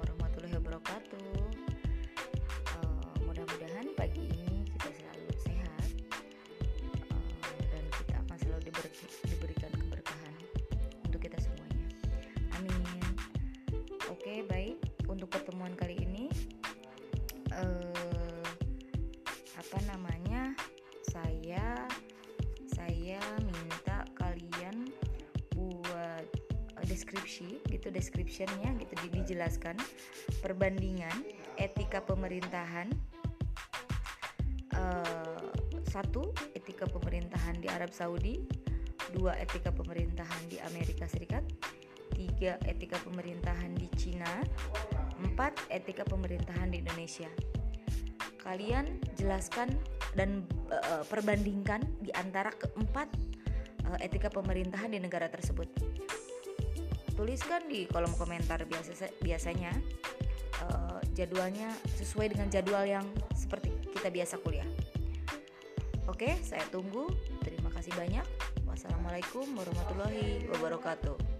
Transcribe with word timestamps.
Warahmatullahi 0.00 0.56
wabarakatuh. 0.56 1.28
Eh, 2.72 3.14
mudah-mudahan 3.28 3.92
pagi 3.92 4.32
ini 4.32 4.64
kita 4.64 4.88
selalu 4.96 5.28
sehat 5.44 5.88
eh, 7.44 7.64
dan 7.68 7.84
kita 8.00 8.14
akan 8.16 8.36
selalu 8.40 8.62
diber 8.64 8.88
diberikan 9.28 9.68
keberkahan 9.76 10.34
untuk 11.04 11.20
kita 11.20 11.36
semuanya. 11.36 11.84
Amin. 12.56 13.12
Oke, 14.08 14.40
baik 14.48 14.80
untuk 15.04 15.28
pertemuan 15.28 15.76
kali 15.76 16.00
ini. 16.00 16.32
Uh, 17.52 17.89
deskripsi 27.00 27.64
gitu 27.72 27.88
descriptionnya 27.88 28.76
gitu 28.76 28.92
di- 29.00 29.24
dijelaskan. 29.24 29.72
Perbandingan 30.44 31.24
etika 31.56 32.04
pemerintahan 32.04 32.92
eh, 34.76 35.48
satu 35.88 36.36
etika 36.52 36.84
pemerintahan 36.84 37.56
di 37.56 37.72
Arab 37.72 37.96
Saudi 37.96 38.44
dua 39.16 39.32
etika 39.40 39.72
pemerintahan 39.72 40.52
di 40.52 40.60
Amerika 40.60 41.08
Serikat 41.08 41.40
tiga 42.12 42.60
etika 42.68 43.00
pemerintahan 43.00 43.72
di 43.80 43.88
Cina 43.96 44.44
empat 45.24 45.56
etika 45.72 46.04
pemerintahan 46.04 46.68
di 46.68 46.84
Indonesia. 46.84 47.32
Kalian 48.44 49.00
jelaskan 49.16 49.72
dan 50.12 50.44
eh, 50.68 51.04
perbandingkan 51.08 51.80
di 52.04 52.12
antara 52.12 52.52
keempat 52.52 53.08
eh, 53.88 54.04
etika 54.04 54.28
pemerintahan 54.28 54.92
di 54.92 55.00
negara 55.00 55.32
tersebut 55.32 55.68
tuliskan 57.20 57.68
di 57.68 57.84
kolom 57.84 58.16
komentar 58.16 58.64
biasa 58.64 59.12
biasanya 59.20 59.76
eh, 60.64 61.00
jadwalnya 61.12 61.68
sesuai 62.00 62.32
dengan 62.32 62.48
jadwal 62.48 62.88
yang 62.88 63.04
seperti 63.36 63.76
kita 63.92 64.08
biasa 64.08 64.40
kuliah. 64.40 64.64
Oke, 66.08 66.40
saya 66.40 66.64
tunggu. 66.72 67.12
Terima 67.44 67.68
kasih 67.76 67.92
banyak. 67.92 68.24
Wassalamualaikum 68.64 69.52
warahmatullahi 69.52 70.48
wabarakatuh. 70.48 71.39